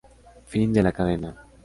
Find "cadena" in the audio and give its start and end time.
0.93-1.35